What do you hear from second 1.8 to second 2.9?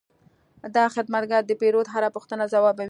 هره پوښتنه ځوابوي.